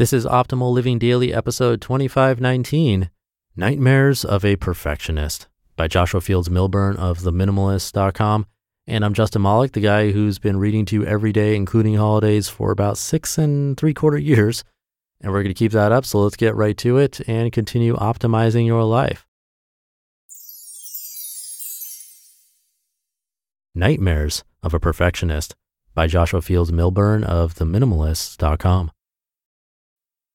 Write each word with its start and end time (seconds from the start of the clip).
This 0.00 0.14
is 0.14 0.24
Optimal 0.24 0.72
Living 0.72 0.98
Daily, 0.98 1.34
episode 1.34 1.82
2519 1.82 3.10
Nightmares 3.54 4.24
of 4.24 4.46
a 4.46 4.56
Perfectionist 4.56 5.46
by 5.76 5.88
Joshua 5.88 6.22
Fields 6.22 6.48
Millburn 6.48 6.96
of 6.96 7.18
TheMinimalist.com. 7.18 8.46
And 8.86 9.04
I'm 9.04 9.12
Justin 9.12 9.42
Malik, 9.42 9.72
the 9.72 9.80
guy 9.80 10.12
who's 10.12 10.38
been 10.38 10.58
reading 10.58 10.86
to 10.86 10.94
you 10.94 11.04
every 11.04 11.32
day, 11.32 11.54
including 11.54 11.96
holidays, 11.96 12.48
for 12.48 12.70
about 12.70 12.96
six 12.96 13.36
and 13.36 13.76
three 13.76 13.92
quarter 13.92 14.16
years. 14.16 14.64
And 15.20 15.32
we're 15.32 15.42
going 15.42 15.54
to 15.54 15.58
keep 15.58 15.72
that 15.72 15.92
up. 15.92 16.06
So 16.06 16.20
let's 16.20 16.34
get 16.34 16.56
right 16.56 16.78
to 16.78 16.96
it 16.96 17.20
and 17.28 17.52
continue 17.52 17.94
optimizing 17.94 18.64
your 18.64 18.84
life. 18.84 19.26
Nightmares 23.74 24.44
of 24.62 24.72
a 24.72 24.80
Perfectionist 24.80 25.54
by 25.92 26.06
Joshua 26.06 26.40
Fields 26.40 26.72
Millburn 26.72 27.22
of 27.22 27.54
TheMinimalist.com. 27.54 28.92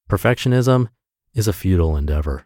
Perfectionism 0.08 0.90
is 1.34 1.48
a 1.48 1.54
futile 1.54 1.98
endeavor. 1.98 2.46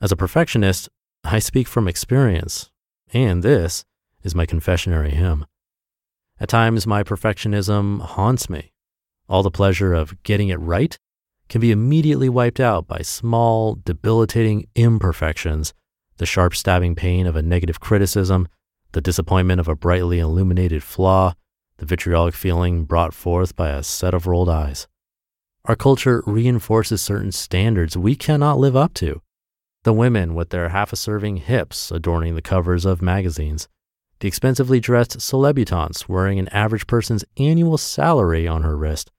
As 0.00 0.10
a 0.10 0.16
perfectionist, 0.16 0.88
I 1.22 1.38
speak 1.38 1.68
from 1.68 1.86
experience, 1.86 2.70
and 3.12 3.44
this 3.44 3.84
is 4.24 4.34
my 4.34 4.46
confessionary 4.46 5.10
hymn. 5.10 5.46
At 6.40 6.48
times, 6.48 6.88
my 6.88 7.04
perfectionism 7.04 8.00
haunts 8.00 8.50
me. 8.50 8.72
All 9.28 9.44
the 9.44 9.50
pleasure 9.50 9.94
of 9.94 10.20
getting 10.24 10.48
it 10.48 10.58
right 10.58 10.98
can 11.48 11.60
be 11.60 11.70
immediately 11.70 12.28
wiped 12.28 12.58
out 12.58 12.88
by 12.88 13.02
small, 13.02 13.76
debilitating 13.76 14.66
imperfections, 14.74 15.74
the 16.16 16.26
sharp 16.26 16.56
stabbing 16.56 16.96
pain 16.96 17.28
of 17.28 17.36
a 17.36 17.42
negative 17.42 17.78
criticism, 17.78 18.48
the 18.90 19.00
disappointment 19.00 19.60
of 19.60 19.68
a 19.68 19.76
brightly 19.76 20.18
illuminated 20.18 20.82
flaw, 20.82 21.34
the 21.76 21.86
vitriolic 21.86 22.34
feeling 22.34 22.84
brought 22.84 23.14
forth 23.14 23.54
by 23.54 23.68
a 23.68 23.84
set 23.84 24.14
of 24.14 24.26
rolled 24.26 24.48
eyes. 24.48 24.88
Our 25.64 25.76
culture 25.76 26.22
reinforces 26.26 27.02
certain 27.02 27.32
standards 27.32 27.96
we 27.96 28.16
cannot 28.16 28.58
live 28.58 28.76
up 28.76 28.94
to. 28.94 29.22
The 29.84 29.92
women 29.92 30.34
with 30.34 30.50
their 30.50 30.70
half 30.70 30.92
a 30.92 30.96
serving 30.96 31.38
hips 31.38 31.90
adorning 31.90 32.34
the 32.34 32.42
covers 32.42 32.84
of 32.84 33.02
magazines, 33.02 33.68
the 34.20 34.28
expensively 34.28 34.80
dressed 34.80 35.18
celebutantes 35.20 36.08
wearing 36.08 36.38
an 36.38 36.48
average 36.48 36.86
person's 36.86 37.24
annual 37.36 37.78
salary 37.78 38.48
on 38.48 38.62
her 38.62 38.76
wrist, 38.76 39.10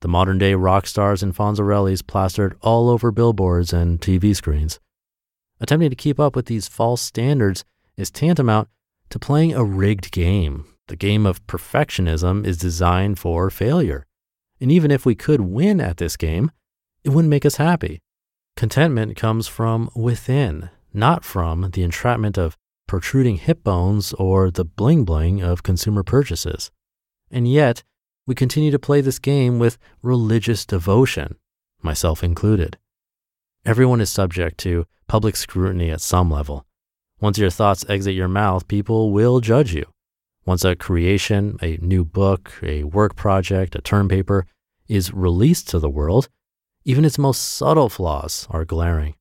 the 0.00 0.08
modern 0.08 0.38
day 0.38 0.54
rock 0.54 0.86
stars 0.86 1.22
and 1.22 1.34
Fonzarellis 1.34 2.06
plastered 2.06 2.56
all 2.62 2.88
over 2.88 3.10
billboards 3.10 3.72
and 3.72 4.00
TV 4.00 4.34
screens. 4.34 4.80
Attempting 5.60 5.90
to 5.90 5.96
keep 5.96 6.18
up 6.18 6.34
with 6.34 6.46
these 6.46 6.68
false 6.68 7.02
standards 7.02 7.64
is 7.98 8.10
tantamount 8.10 8.68
to 9.10 9.18
playing 9.18 9.52
a 9.52 9.62
rigged 9.62 10.10
game. 10.10 10.64
The 10.88 10.96
game 10.96 11.26
of 11.26 11.46
perfectionism 11.46 12.46
is 12.46 12.56
designed 12.56 13.18
for 13.18 13.50
failure. 13.50 14.06
And 14.60 14.70
even 14.70 14.90
if 14.90 15.06
we 15.06 15.14
could 15.14 15.40
win 15.40 15.80
at 15.80 15.96
this 15.96 16.16
game, 16.16 16.50
it 17.02 17.10
wouldn't 17.10 17.30
make 17.30 17.46
us 17.46 17.56
happy. 17.56 18.00
Contentment 18.56 19.16
comes 19.16 19.48
from 19.48 19.90
within, 19.94 20.70
not 20.92 21.24
from 21.24 21.70
the 21.70 21.82
entrapment 21.82 22.36
of 22.36 22.56
protruding 22.86 23.36
hip 23.36 23.62
bones 23.64 24.12
or 24.14 24.50
the 24.50 24.64
bling 24.64 25.04
bling 25.04 25.40
of 25.40 25.62
consumer 25.62 26.02
purchases. 26.02 26.70
And 27.30 27.50
yet, 27.50 27.84
we 28.26 28.34
continue 28.34 28.70
to 28.70 28.78
play 28.78 29.00
this 29.00 29.18
game 29.18 29.58
with 29.58 29.78
religious 30.02 30.66
devotion, 30.66 31.36
myself 31.80 32.22
included. 32.22 32.76
Everyone 33.64 34.00
is 34.00 34.10
subject 34.10 34.58
to 34.58 34.86
public 35.06 35.36
scrutiny 35.36 35.90
at 35.90 36.00
some 36.00 36.30
level. 36.30 36.66
Once 37.20 37.38
your 37.38 37.50
thoughts 37.50 37.84
exit 37.88 38.14
your 38.14 38.28
mouth, 38.28 38.66
people 38.68 39.12
will 39.12 39.40
judge 39.40 39.74
you. 39.74 39.84
Once 40.46 40.64
a 40.64 40.74
creation, 40.74 41.56
a 41.62 41.76
new 41.78 42.04
book, 42.04 42.52
a 42.62 42.84
work 42.84 43.14
project, 43.14 43.74
a 43.74 43.80
term 43.80 44.08
paper 44.08 44.46
is 44.88 45.12
released 45.12 45.68
to 45.68 45.78
the 45.78 45.90
world, 45.90 46.28
even 46.84 47.04
its 47.04 47.18
most 47.18 47.40
subtle 47.40 47.88
flaws 47.88 48.46
are 48.50 48.64
glaring. 48.64 49.14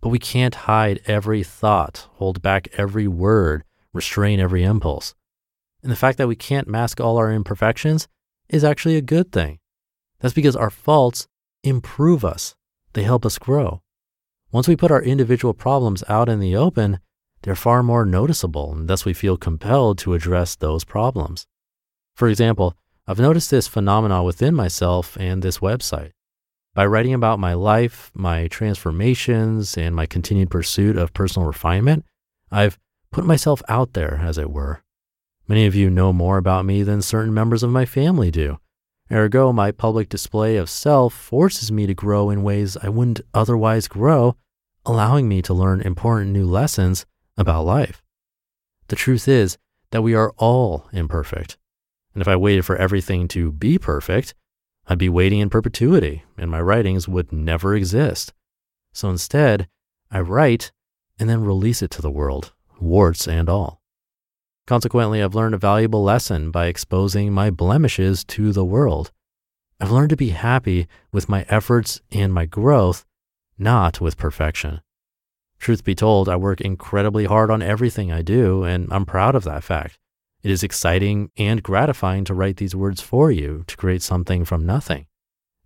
But 0.00 0.10
we 0.10 0.18
can't 0.18 0.54
hide 0.54 1.00
every 1.06 1.42
thought, 1.42 2.08
hold 2.14 2.42
back 2.42 2.68
every 2.76 3.08
word, 3.08 3.64
restrain 3.92 4.40
every 4.40 4.62
impulse. 4.62 5.14
And 5.82 5.90
the 5.90 5.96
fact 5.96 6.18
that 6.18 6.28
we 6.28 6.36
can't 6.36 6.68
mask 6.68 7.00
all 7.00 7.16
our 7.16 7.32
imperfections 7.32 8.08
is 8.48 8.62
actually 8.62 8.96
a 8.96 9.02
good 9.02 9.32
thing. 9.32 9.58
That's 10.20 10.34
because 10.34 10.54
our 10.54 10.70
faults 10.70 11.26
improve 11.64 12.24
us, 12.24 12.54
they 12.92 13.02
help 13.02 13.24
us 13.24 13.38
grow. 13.38 13.82
Once 14.52 14.68
we 14.68 14.76
put 14.76 14.90
our 14.90 15.02
individual 15.02 15.54
problems 15.54 16.04
out 16.08 16.28
in 16.28 16.38
the 16.38 16.54
open, 16.54 17.00
they're 17.42 17.56
far 17.56 17.82
more 17.82 18.04
noticeable, 18.04 18.72
and 18.72 18.88
thus 18.88 19.04
we 19.04 19.12
feel 19.12 19.36
compelled 19.36 19.98
to 19.98 20.14
address 20.14 20.56
those 20.56 20.84
problems. 20.84 21.46
For 22.14 22.28
example, 22.28 22.76
I've 23.06 23.18
noticed 23.18 23.50
this 23.50 23.66
phenomena 23.66 24.22
within 24.22 24.54
myself 24.54 25.16
and 25.18 25.42
this 25.42 25.58
website. 25.58 26.12
By 26.74 26.86
writing 26.86 27.12
about 27.12 27.38
my 27.38 27.52
life, 27.54 28.10
my 28.14 28.46
transformations, 28.48 29.76
and 29.76 29.94
my 29.94 30.06
continued 30.06 30.50
pursuit 30.50 30.96
of 30.96 31.12
personal 31.12 31.46
refinement, 31.46 32.04
I've 32.50 32.78
put 33.10 33.26
myself 33.26 33.62
out 33.68 33.92
there, 33.92 34.20
as 34.22 34.38
it 34.38 34.50
were. 34.50 34.82
Many 35.48 35.66
of 35.66 35.74
you 35.74 35.90
know 35.90 36.12
more 36.12 36.38
about 36.38 36.64
me 36.64 36.82
than 36.82 37.02
certain 37.02 37.34
members 37.34 37.62
of 37.62 37.70
my 37.70 37.84
family 37.84 38.30
do. 38.30 38.58
Ergo, 39.10 39.52
my 39.52 39.72
public 39.72 40.08
display 40.08 40.56
of 40.56 40.70
self 40.70 41.12
forces 41.12 41.70
me 41.70 41.86
to 41.86 41.94
grow 41.94 42.30
in 42.30 42.42
ways 42.42 42.76
I 42.82 42.88
wouldn't 42.88 43.20
otherwise 43.34 43.88
grow, 43.88 44.36
allowing 44.86 45.28
me 45.28 45.42
to 45.42 45.52
learn 45.52 45.82
important 45.82 46.30
new 46.30 46.46
lessons 46.46 47.04
about 47.36 47.64
life. 47.64 48.02
The 48.88 48.96
truth 48.96 49.28
is 49.28 49.58
that 49.90 50.02
we 50.02 50.14
are 50.14 50.32
all 50.36 50.88
imperfect. 50.92 51.56
And 52.14 52.20
if 52.20 52.28
I 52.28 52.36
waited 52.36 52.64
for 52.64 52.76
everything 52.76 53.28
to 53.28 53.52
be 53.52 53.78
perfect, 53.78 54.34
I'd 54.86 54.98
be 54.98 55.08
waiting 55.08 55.40
in 55.40 55.50
perpetuity 55.50 56.24
and 56.36 56.50
my 56.50 56.60
writings 56.60 57.08
would 57.08 57.32
never 57.32 57.74
exist. 57.74 58.32
So 58.92 59.08
instead, 59.08 59.68
I 60.10 60.20
write 60.20 60.72
and 61.18 61.28
then 61.28 61.44
release 61.44 61.82
it 61.82 61.90
to 61.92 62.02
the 62.02 62.10
world, 62.10 62.52
warts 62.80 63.26
and 63.26 63.48
all. 63.48 63.80
Consequently, 64.66 65.22
I've 65.22 65.34
learned 65.34 65.54
a 65.54 65.58
valuable 65.58 66.02
lesson 66.02 66.50
by 66.50 66.66
exposing 66.66 67.32
my 67.32 67.50
blemishes 67.50 68.24
to 68.26 68.52
the 68.52 68.64
world. 68.64 69.10
I've 69.80 69.90
learned 69.90 70.10
to 70.10 70.16
be 70.16 70.30
happy 70.30 70.86
with 71.12 71.28
my 71.28 71.44
efforts 71.48 72.00
and 72.12 72.32
my 72.32 72.44
growth, 72.44 73.04
not 73.58 74.00
with 74.00 74.16
perfection. 74.16 74.80
Truth 75.62 75.84
be 75.84 75.94
told, 75.94 76.28
I 76.28 76.34
work 76.34 76.60
incredibly 76.60 77.26
hard 77.26 77.48
on 77.48 77.62
everything 77.62 78.10
I 78.10 78.20
do, 78.20 78.64
and 78.64 78.92
I'm 78.92 79.06
proud 79.06 79.36
of 79.36 79.44
that 79.44 79.62
fact. 79.62 79.96
It 80.42 80.50
is 80.50 80.64
exciting 80.64 81.30
and 81.36 81.62
gratifying 81.62 82.24
to 82.24 82.34
write 82.34 82.56
these 82.56 82.74
words 82.74 83.00
for 83.00 83.30
you, 83.30 83.62
to 83.68 83.76
create 83.76 84.02
something 84.02 84.44
from 84.44 84.66
nothing. 84.66 85.06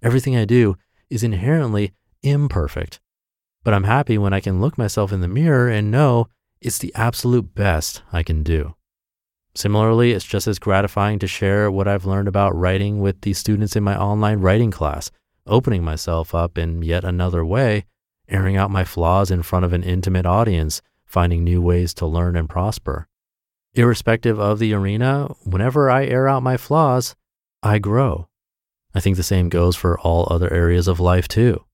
Everything 0.02 0.36
I 0.36 0.44
do 0.44 0.76
is 1.08 1.22
inherently 1.22 1.94
imperfect, 2.22 3.00
but 3.64 3.72
I'm 3.72 3.84
happy 3.84 4.18
when 4.18 4.34
I 4.34 4.40
can 4.40 4.60
look 4.60 4.76
myself 4.76 5.12
in 5.12 5.22
the 5.22 5.28
mirror 5.28 5.70
and 5.70 5.90
know 5.90 6.28
it's 6.60 6.76
the 6.76 6.94
absolute 6.94 7.54
best 7.54 8.02
I 8.12 8.22
can 8.22 8.42
do. 8.42 8.74
Similarly, 9.54 10.12
it's 10.12 10.26
just 10.26 10.46
as 10.46 10.58
gratifying 10.58 11.18
to 11.20 11.26
share 11.26 11.70
what 11.70 11.88
I've 11.88 12.04
learned 12.04 12.28
about 12.28 12.54
writing 12.54 13.00
with 13.00 13.22
the 13.22 13.32
students 13.32 13.74
in 13.74 13.82
my 13.82 13.98
online 13.98 14.40
writing 14.40 14.70
class, 14.70 15.10
opening 15.46 15.82
myself 15.82 16.34
up 16.34 16.58
in 16.58 16.82
yet 16.82 17.02
another 17.02 17.46
way 17.46 17.86
airing 18.28 18.56
out 18.56 18.70
my 18.70 18.84
flaws 18.84 19.30
in 19.30 19.42
front 19.42 19.64
of 19.64 19.72
an 19.72 19.82
intimate 19.82 20.26
audience, 20.26 20.82
finding 21.04 21.44
new 21.44 21.62
ways 21.62 21.94
to 21.94 22.06
learn 22.06 22.36
and 22.36 22.48
prosper. 22.48 23.08
Irrespective 23.74 24.40
of 24.40 24.58
the 24.58 24.72
arena, 24.72 25.28
whenever 25.44 25.90
I 25.90 26.06
air 26.06 26.28
out 26.28 26.42
my 26.42 26.56
flaws, 26.56 27.14
I 27.62 27.78
grow. 27.78 28.28
I 28.94 29.00
think 29.00 29.16
the 29.16 29.22
same 29.22 29.48
goes 29.48 29.76
for 29.76 29.98
all 30.00 30.26
other 30.30 30.52
areas 30.52 30.88
of 30.88 30.98
life 30.98 31.28
too. 31.28 31.64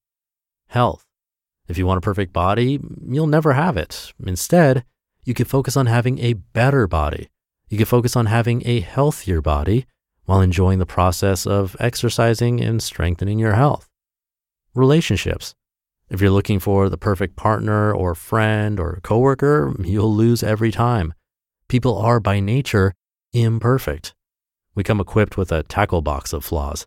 Health. 0.69 1.07
If 1.69 1.79
you 1.79 1.87
want 1.87 1.99
a 1.99 2.03
perfect 2.03 2.33
body, 2.33 2.81
you'll 3.07 3.27
never 3.29 3.53
have 3.53 3.77
it. 3.77 4.13
Instead, 4.27 4.85
you 5.25 5.33
can 5.33 5.47
focus 5.47 5.77
on 5.77 5.87
having 5.87 6.19
a 6.19 6.33
better 6.33 6.89
body. 6.89 7.29
You 7.69 7.77
can 7.77 7.87
focus 7.87 8.17
on 8.17 8.27
having 8.27 8.63
a 8.67 8.81
healthier 8.81 9.41
body 9.41 9.87
while 10.25 10.41
enjoying 10.41 10.79
the 10.79 10.87
process 10.87 11.47
of 11.47 11.77
exercising 11.79 12.61
and 12.61 12.83
strengthening 12.83 13.39
your 13.39 13.55
health. 13.55 13.89
Relationships. 14.75 15.55
If 16.13 16.21
you're 16.21 16.31
looking 16.31 16.61
for 16.61 16.91
the 16.91 16.99
perfect 16.99 17.37
partner 17.37 17.91
or 17.91 18.15
friend 18.15 18.79
or 18.79 19.01
coworker, 19.03 19.75
you'll 19.83 20.15
lose 20.15 20.43
every 20.43 20.71
time. 20.71 21.15
People 21.69 21.97
are 21.97 22.21
by 22.21 22.39
nature 22.39 22.93
imperfect. 23.33 24.15
We 24.75 24.85
come 24.85 25.01
equipped 25.01 25.39
with 25.39 25.51
a 25.51 25.63
tackle 25.63 26.03
box 26.03 26.35
of 26.35 26.45
flaws. 26.45 26.87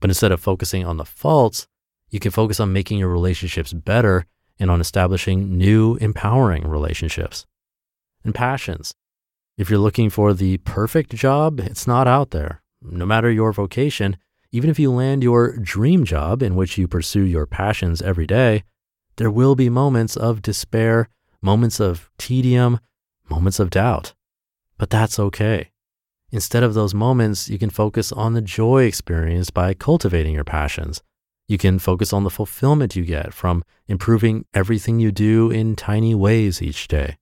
But 0.00 0.08
instead 0.08 0.32
of 0.32 0.40
focusing 0.40 0.86
on 0.86 0.96
the 0.96 1.04
faults, 1.04 1.66
you 2.08 2.18
can 2.18 2.30
focus 2.30 2.60
on 2.60 2.72
making 2.72 2.98
your 2.98 3.10
relationships 3.10 3.74
better 3.74 4.24
and 4.58 4.70
on 4.70 4.80
establishing 4.80 5.58
new, 5.58 5.96
empowering 5.96 6.66
relationships. 6.66 7.44
And 8.24 8.34
passions. 8.34 8.94
If 9.58 9.68
you're 9.68 9.78
looking 9.80 10.08
for 10.08 10.32
the 10.32 10.56
perfect 10.56 11.14
job, 11.14 11.60
it's 11.60 11.86
not 11.86 12.08
out 12.08 12.30
there. 12.30 12.62
No 12.80 13.04
matter 13.04 13.30
your 13.30 13.52
vocation, 13.52 14.16
even 14.52 14.68
if 14.68 14.78
you 14.78 14.92
land 14.92 15.22
your 15.22 15.56
dream 15.56 16.04
job 16.04 16.42
in 16.42 16.54
which 16.54 16.76
you 16.76 16.86
pursue 16.86 17.24
your 17.24 17.46
passions 17.46 18.02
every 18.02 18.26
day, 18.26 18.62
there 19.16 19.30
will 19.30 19.54
be 19.54 19.70
moments 19.70 20.16
of 20.16 20.42
despair, 20.42 21.08
moments 21.40 21.80
of 21.80 22.10
tedium, 22.18 22.78
moments 23.28 23.58
of 23.58 23.70
doubt. 23.70 24.14
But 24.78 24.90
that's 24.90 25.18
okay. 25.18 25.70
Instead 26.30 26.62
of 26.62 26.74
those 26.74 26.94
moments, 26.94 27.48
you 27.48 27.58
can 27.58 27.70
focus 27.70 28.12
on 28.12 28.34
the 28.34 28.42
joy 28.42 28.84
experienced 28.84 29.54
by 29.54 29.74
cultivating 29.74 30.34
your 30.34 30.44
passions. 30.44 31.02
You 31.48 31.58
can 31.58 31.78
focus 31.78 32.12
on 32.12 32.24
the 32.24 32.30
fulfillment 32.30 32.96
you 32.96 33.04
get 33.04 33.34
from 33.34 33.64
improving 33.86 34.46
everything 34.54 35.00
you 35.00 35.12
do 35.12 35.50
in 35.50 35.76
tiny 35.76 36.14
ways 36.14 36.62
each 36.62 36.88
day. 36.88 37.18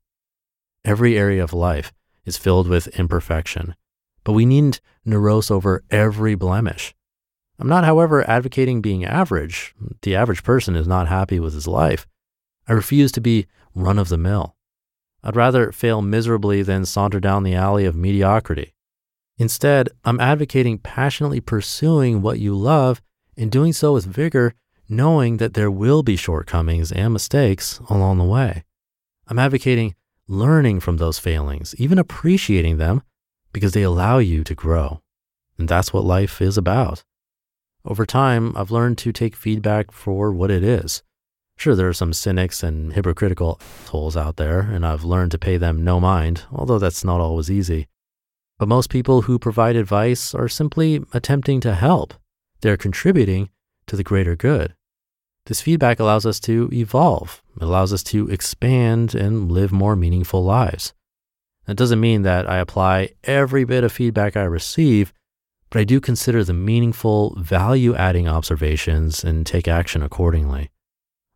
Every 0.84 1.18
area 1.18 1.42
of 1.42 1.52
life 1.52 1.92
is 2.24 2.38
filled 2.38 2.68
with 2.68 2.86
imperfection, 2.98 3.74
but 4.24 4.32
we 4.32 4.46
needn't 4.46 4.80
neurose 5.04 5.50
over 5.50 5.82
every 5.90 6.34
blemish. 6.34 6.94
I'm 7.60 7.68
not, 7.68 7.84
however, 7.84 8.28
advocating 8.28 8.80
being 8.80 9.04
average. 9.04 9.74
The 10.00 10.16
average 10.16 10.42
person 10.42 10.74
is 10.74 10.88
not 10.88 11.08
happy 11.08 11.38
with 11.38 11.52
his 11.52 11.68
life. 11.68 12.06
I 12.66 12.72
refuse 12.72 13.12
to 13.12 13.20
be 13.20 13.46
run 13.74 13.98
of 13.98 14.08
the 14.08 14.16
mill. 14.16 14.56
I'd 15.22 15.36
rather 15.36 15.70
fail 15.70 16.00
miserably 16.00 16.62
than 16.62 16.86
saunter 16.86 17.20
down 17.20 17.42
the 17.42 17.54
alley 17.54 17.84
of 17.84 17.94
mediocrity. 17.94 18.72
Instead, 19.36 19.90
I'm 20.04 20.20
advocating 20.20 20.78
passionately 20.78 21.40
pursuing 21.40 22.22
what 22.22 22.38
you 22.38 22.54
love 22.54 23.02
and 23.36 23.50
doing 23.50 23.74
so 23.74 23.92
with 23.92 24.06
vigor, 24.06 24.54
knowing 24.88 25.36
that 25.36 25.52
there 25.52 25.70
will 25.70 26.02
be 26.02 26.16
shortcomings 26.16 26.90
and 26.90 27.12
mistakes 27.12 27.78
along 27.90 28.16
the 28.16 28.24
way. 28.24 28.64
I'm 29.28 29.38
advocating 29.38 29.94
learning 30.26 30.80
from 30.80 30.96
those 30.96 31.18
failings, 31.18 31.74
even 31.76 31.98
appreciating 31.98 32.78
them 32.78 33.02
because 33.52 33.72
they 33.72 33.82
allow 33.82 34.16
you 34.18 34.44
to 34.44 34.54
grow. 34.54 35.02
And 35.58 35.68
that's 35.68 35.92
what 35.92 36.04
life 36.04 36.40
is 36.40 36.56
about. 36.56 37.04
Over 37.84 38.04
time, 38.04 38.56
I've 38.56 38.70
learned 38.70 38.98
to 38.98 39.12
take 39.12 39.34
feedback 39.34 39.90
for 39.90 40.32
what 40.32 40.50
it 40.50 40.62
is. 40.62 41.02
Sure, 41.56 41.74
there 41.74 41.88
are 41.88 41.94
some 41.94 42.12
cynics 42.12 42.62
and 42.62 42.92
hypocritical 42.92 43.60
assholes 43.82 44.16
out 44.16 44.36
there, 44.36 44.60
and 44.60 44.84
I've 44.84 45.04
learned 45.04 45.30
to 45.32 45.38
pay 45.38 45.56
them 45.56 45.84
no 45.84 46.00
mind, 46.00 46.44
although 46.52 46.78
that's 46.78 47.04
not 47.04 47.20
always 47.20 47.50
easy. 47.50 47.86
But 48.58 48.68
most 48.68 48.90
people 48.90 49.22
who 49.22 49.38
provide 49.38 49.76
advice 49.76 50.34
are 50.34 50.48
simply 50.48 51.04
attempting 51.12 51.60
to 51.60 51.74
help. 51.74 52.14
They're 52.60 52.76
contributing 52.76 53.50
to 53.86 53.96
the 53.96 54.04
greater 54.04 54.36
good. 54.36 54.74
This 55.46 55.62
feedback 55.62 55.98
allows 55.98 56.26
us 56.26 56.38
to 56.40 56.68
evolve. 56.72 57.42
It 57.56 57.62
allows 57.62 57.92
us 57.92 58.02
to 58.04 58.28
expand 58.28 59.14
and 59.14 59.50
live 59.50 59.72
more 59.72 59.96
meaningful 59.96 60.44
lives. 60.44 60.92
That 61.66 61.76
doesn't 61.76 62.00
mean 62.00 62.22
that 62.22 62.48
I 62.48 62.58
apply 62.58 63.10
every 63.24 63.64
bit 63.64 63.84
of 63.84 63.92
feedback 63.92 64.36
I 64.36 64.42
receive, 64.44 65.12
but 65.70 65.80
I 65.80 65.84
do 65.84 66.00
consider 66.00 66.42
the 66.42 66.52
meaningful, 66.52 67.34
value 67.38 67.94
adding 67.94 68.28
observations 68.28 69.22
and 69.22 69.46
take 69.46 69.68
action 69.68 70.02
accordingly. 70.02 70.70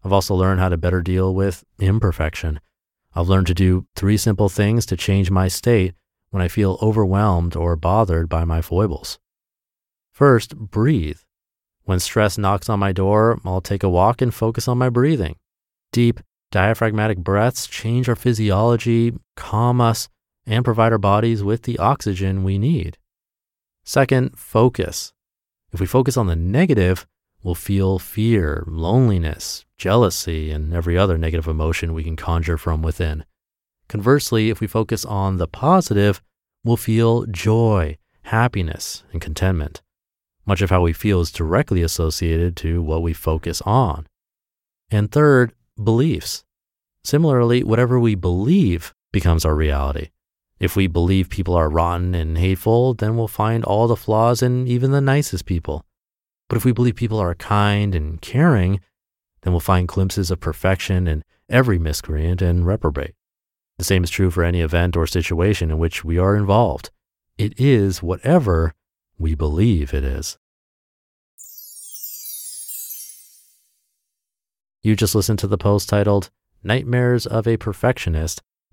I've 0.04 0.12
also 0.12 0.34
learned 0.34 0.60
how 0.60 0.68
to 0.68 0.76
better 0.76 1.00
deal 1.00 1.34
with 1.34 1.64
imperfection. 1.78 2.60
I've 3.14 3.28
learned 3.28 3.46
to 3.46 3.54
do 3.54 3.86
three 3.94 4.16
simple 4.16 4.48
things 4.48 4.84
to 4.86 4.96
change 4.96 5.30
my 5.30 5.48
state 5.48 5.94
when 6.30 6.42
I 6.42 6.48
feel 6.48 6.78
overwhelmed 6.82 7.54
or 7.54 7.76
bothered 7.76 8.28
by 8.28 8.44
my 8.44 8.60
foibles. 8.60 9.20
First, 10.12 10.56
breathe. 10.56 11.18
When 11.84 12.00
stress 12.00 12.36
knocks 12.36 12.68
on 12.68 12.80
my 12.80 12.92
door, 12.92 13.38
I'll 13.44 13.60
take 13.60 13.84
a 13.84 13.88
walk 13.88 14.20
and 14.20 14.34
focus 14.34 14.66
on 14.66 14.78
my 14.78 14.88
breathing. 14.88 15.36
Deep, 15.92 16.18
diaphragmatic 16.50 17.18
breaths 17.18 17.68
change 17.68 18.08
our 18.08 18.16
physiology, 18.16 19.12
calm 19.36 19.80
us, 19.80 20.08
and 20.44 20.64
provide 20.64 20.92
our 20.92 20.98
bodies 20.98 21.44
with 21.44 21.62
the 21.62 21.78
oxygen 21.78 22.42
we 22.42 22.58
need. 22.58 22.98
Second, 23.84 24.38
focus. 24.38 25.12
If 25.72 25.78
we 25.78 25.86
focus 25.86 26.16
on 26.16 26.26
the 26.26 26.36
negative, 26.36 27.06
we'll 27.42 27.54
feel 27.54 27.98
fear, 27.98 28.64
loneliness, 28.66 29.66
jealousy, 29.76 30.50
and 30.50 30.72
every 30.72 30.96
other 30.96 31.18
negative 31.18 31.46
emotion 31.46 31.92
we 31.92 32.02
can 32.02 32.16
conjure 32.16 32.56
from 32.56 32.80
within. 32.80 33.24
Conversely, 33.88 34.48
if 34.48 34.60
we 34.60 34.66
focus 34.66 35.04
on 35.04 35.36
the 35.36 35.46
positive, 35.46 36.22
we'll 36.64 36.78
feel 36.78 37.26
joy, 37.26 37.98
happiness, 38.22 39.04
and 39.12 39.20
contentment. 39.20 39.82
Much 40.46 40.62
of 40.62 40.70
how 40.70 40.80
we 40.80 40.94
feel 40.94 41.20
is 41.20 41.30
directly 41.30 41.82
associated 41.82 42.56
to 42.56 42.82
what 42.82 43.02
we 43.02 43.12
focus 43.12 43.60
on. 43.62 44.06
And 44.90 45.10
third, 45.10 45.52
beliefs. 45.82 46.44
Similarly, 47.02 47.62
whatever 47.62 48.00
we 48.00 48.14
believe 48.14 48.94
becomes 49.12 49.44
our 49.44 49.54
reality. 49.54 50.08
If 50.60 50.76
we 50.76 50.86
believe 50.86 51.28
people 51.28 51.54
are 51.54 51.68
rotten 51.68 52.14
and 52.14 52.38
hateful, 52.38 52.94
then 52.94 53.16
we'll 53.16 53.28
find 53.28 53.64
all 53.64 53.86
the 53.86 53.96
flaws 53.96 54.42
in 54.42 54.66
even 54.68 54.92
the 54.92 55.00
nicest 55.00 55.46
people. 55.46 55.84
But 56.48 56.56
if 56.56 56.64
we 56.64 56.72
believe 56.72 56.96
people 56.96 57.18
are 57.18 57.34
kind 57.34 57.94
and 57.94 58.20
caring, 58.20 58.80
then 59.42 59.52
we'll 59.52 59.60
find 59.60 59.88
glimpses 59.88 60.30
of 60.30 60.40
perfection 60.40 61.06
in 61.06 61.24
every 61.48 61.78
miscreant 61.78 62.40
and 62.40 62.66
reprobate. 62.66 63.14
The 63.78 63.84
same 63.84 64.04
is 64.04 64.10
true 64.10 64.30
for 64.30 64.44
any 64.44 64.60
event 64.60 64.96
or 64.96 65.06
situation 65.06 65.70
in 65.70 65.78
which 65.78 66.04
we 66.04 66.18
are 66.18 66.36
involved. 66.36 66.90
It 67.36 67.58
is 67.58 68.02
whatever 68.02 68.74
we 69.18 69.34
believe 69.34 69.92
it 69.92 70.04
is. 70.04 70.38
You 74.82 74.94
just 74.94 75.14
listened 75.14 75.38
to 75.40 75.46
the 75.46 75.58
post 75.58 75.88
titled 75.88 76.30
Nightmares 76.62 77.26
of 77.26 77.48
a 77.48 77.56
Perfectionist 77.56 78.42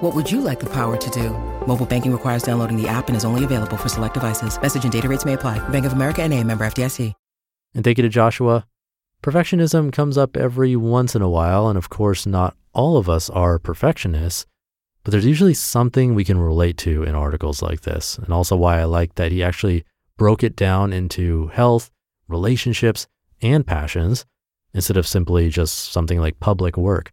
What 0.00 0.14
would 0.16 0.28
you 0.30 0.40
like 0.40 0.58
the 0.58 0.72
power 0.72 0.96
to 0.96 1.10
do? 1.10 1.30
Mobile 1.66 1.86
banking 1.86 2.12
requires 2.12 2.42
downloading 2.42 2.80
the 2.80 2.88
app 2.88 3.06
and 3.06 3.16
is 3.16 3.24
only 3.24 3.44
available 3.44 3.76
for 3.76 3.88
select 3.88 4.14
devices. 4.14 4.60
Message 4.60 4.82
and 4.82 4.92
data 4.92 5.08
rates 5.08 5.24
may 5.24 5.34
apply. 5.34 5.66
Bank 5.68 5.86
of 5.86 5.92
America 5.92 6.22
and 6.22 6.34
a 6.34 6.42
member 6.42 6.66
FDIC. 6.66 7.12
And 7.74 7.84
thank 7.84 7.98
you 7.98 8.02
to 8.02 8.08
Joshua. 8.08 8.66
Perfectionism 9.22 9.92
comes 9.92 10.16
up 10.18 10.36
every 10.36 10.74
once 10.74 11.14
in 11.14 11.22
a 11.22 11.28
while, 11.28 11.68
and 11.68 11.76
of 11.76 11.90
course, 11.90 12.26
not 12.26 12.56
all 12.72 12.96
of 12.96 13.08
us 13.08 13.28
are 13.30 13.58
perfectionists 13.58 14.46
but 15.08 15.12
there's 15.12 15.24
usually 15.24 15.54
something 15.54 16.14
we 16.14 16.22
can 16.22 16.38
relate 16.38 16.76
to 16.76 17.02
in 17.02 17.14
articles 17.14 17.62
like 17.62 17.80
this. 17.80 18.18
And 18.18 18.30
also 18.30 18.56
why 18.56 18.78
I 18.78 18.84
like 18.84 19.14
that 19.14 19.32
he 19.32 19.42
actually 19.42 19.86
broke 20.18 20.42
it 20.42 20.54
down 20.54 20.92
into 20.92 21.46
health, 21.46 21.90
relationships, 22.28 23.06
and 23.40 23.66
passions 23.66 24.26
instead 24.74 24.98
of 24.98 25.06
simply 25.06 25.48
just 25.48 25.92
something 25.92 26.20
like 26.20 26.40
public 26.40 26.76
work. 26.76 27.12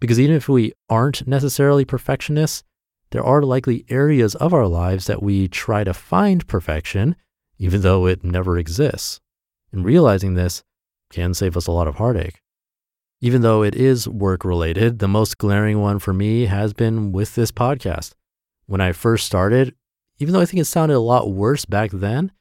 Because 0.00 0.20
even 0.20 0.36
if 0.36 0.48
we 0.48 0.72
aren't 0.88 1.26
necessarily 1.26 1.84
perfectionists, 1.84 2.62
there 3.10 3.24
are 3.24 3.42
likely 3.42 3.84
areas 3.88 4.34
of 4.34 4.52
our 4.52 4.66
lives 4.66 5.06
that 5.06 5.22
we 5.22 5.48
try 5.48 5.84
to 5.84 5.94
find 5.94 6.46
perfection, 6.46 7.16
even 7.58 7.82
though 7.82 8.06
it 8.06 8.24
never 8.24 8.58
exists. 8.58 9.20
And 9.72 9.84
realizing 9.84 10.34
this 10.34 10.62
can 11.10 11.34
save 11.34 11.56
us 11.56 11.66
a 11.66 11.72
lot 11.72 11.88
of 11.88 11.96
heartache. 11.96 12.42
Even 13.20 13.40
though 13.40 13.62
it 13.62 13.74
is 13.74 14.06
work 14.08 14.44
related, 14.44 14.98
the 14.98 15.08
most 15.08 15.38
glaring 15.38 15.80
one 15.80 15.98
for 15.98 16.12
me 16.12 16.46
has 16.46 16.74
been 16.74 17.12
with 17.12 17.34
this 17.34 17.50
podcast. 17.50 18.12
When 18.66 18.80
I 18.80 18.92
first 18.92 19.24
started, 19.24 19.74
even 20.18 20.34
though 20.34 20.40
I 20.40 20.44
think 20.44 20.60
it 20.60 20.66
sounded 20.66 20.96
a 20.96 21.00
lot 21.00 21.32
worse 21.32 21.64
back 21.64 21.90
then, 21.92 22.32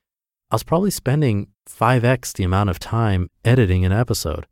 I 0.51 0.55
was 0.55 0.63
probably 0.63 0.91
spending 0.91 1.47
5x 1.69 2.33
the 2.33 2.43
amount 2.43 2.69
of 2.69 2.79
time 2.79 3.29
editing 3.43 3.85
an 3.85 3.91
episode. 3.91 4.45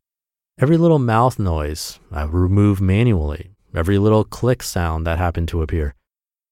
Every 0.59 0.77
little 0.77 0.99
mouth 0.99 1.39
noise 1.39 1.99
I 2.11 2.25
remove 2.25 2.79
manually, 2.79 3.49
every 3.73 3.97
little 3.97 4.23
click 4.23 4.61
sound 4.61 5.05
that 5.07 5.17
happened 5.17 5.47
to 5.47 5.63
appear. 5.63 5.95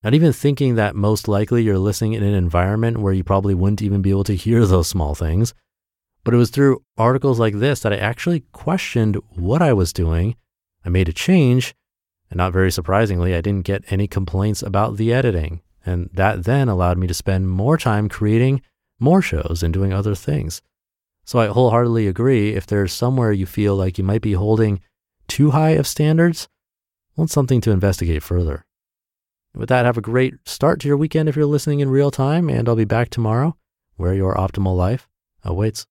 Not 0.03 0.15
even 0.15 0.34
thinking 0.34 0.74
that 0.74 0.96
most 0.96 1.27
likely 1.27 1.62
you're 1.62 1.77
listening 1.77 2.13
in 2.13 2.24
an 2.24 2.34
environment 2.34 2.98
where 2.98 3.13
you 3.13 3.24
probably 3.24 3.53
wouldn't 3.53 3.84
even 3.84 4.01
be 4.01 4.10
able 4.10 4.24
to 4.24 4.36
hear 4.36 4.65
those 4.65 4.88
small 4.88 5.13
things. 5.13 5.53
But 6.24 6.34
it 6.34 6.38
was 6.38 6.50
through 6.50 6.81
articles 6.98 7.39
like 7.39 7.60
this 7.60 7.81
that 7.81 7.93
I 7.93 7.98
actually 7.98 8.43
questioned 8.53 9.17
what 9.36 9.62
I 9.62 9.72
was 9.72 9.93
doing. 9.93 10.36
I 10.84 10.89
made 10.89 11.08
a 11.08 11.13
change, 11.13 11.75
and 12.31 12.38
not 12.39 12.53
very 12.53 12.72
surprisingly, 12.72 13.36
I 13.36 13.41
didn't 13.41 13.65
get 13.65 13.84
any 13.91 14.08
complaints 14.08 14.63
about 14.63 14.98
the 14.98 15.13
editing. 15.13 15.62
And 15.86 16.10
that 16.13 16.46
then 16.46 16.70
allowed 16.70 16.98
me 16.98 17.05
to 17.05 17.13
spend 17.13 17.51
more 17.51 17.77
time 17.77 18.10
creating 18.10 18.63
more 19.00 19.22
shows 19.22 19.62
and 19.62 19.72
doing 19.72 19.93
other 19.93 20.15
things. 20.15 20.63
So 21.24 21.40
I 21.40 21.48
wholeheartedly 21.48 22.08
agree. 22.08 22.54
If 22.54 22.66
there's 22.68 22.94
somewhere 22.94 23.32
you 23.32 23.46
feel 23.46 23.75
like 23.75 23.98
you 23.98 24.04
might 24.04 24.22
be 24.22 24.34
holding 24.34 24.82
too 25.28 25.51
high 25.51 25.72
of 25.72 25.88
standards, 25.88 26.48
well, 27.16 27.28
something 27.28 27.62
to 27.62 27.72
investigate 27.72 28.24
further. 28.24 28.66
With 29.54 29.70
that, 29.70 29.86
have 29.86 29.98
a 29.98 30.01
great 30.01 30.36
start 30.46 30.80
to 30.82 30.88
your 30.88 30.98
weekend 30.98 31.28
if 31.28 31.36
you're 31.36 31.46
listening 31.46 31.82
in 31.82 31.90
real 31.90 32.12
time, 32.12 32.50
and 32.50 32.68
I'll 32.68 32.75
be 32.75 32.86
back 32.86 33.10
tomorrow 33.10 33.58
where 33.98 34.13
your 34.13 34.36
optimal 34.36 34.75
life 34.75 35.10
awaits. 35.44 35.86